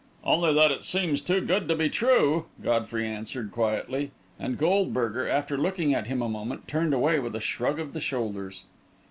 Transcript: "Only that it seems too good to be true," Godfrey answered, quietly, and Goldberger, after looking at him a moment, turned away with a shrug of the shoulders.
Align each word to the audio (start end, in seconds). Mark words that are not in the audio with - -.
"Only 0.23 0.51
that 0.55 0.71
it 0.71 0.83
seems 0.83 1.21
too 1.21 1.41
good 1.41 1.67
to 1.67 1.75
be 1.75 1.87
true," 1.87 2.45
Godfrey 2.63 3.05
answered, 3.07 3.51
quietly, 3.51 4.09
and 4.39 4.57
Goldberger, 4.57 5.29
after 5.29 5.59
looking 5.59 5.93
at 5.93 6.07
him 6.07 6.23
a 6.23 6.27
moment, 6.27 6.67
turned 6.67 6.95
away 6.95 7.19
with 7.19 7.35
a 7.35 7.39
shrug 7.39 7.79
of 7.79 7.93
the 7.93 8.01
shoulders. 8.01 8.63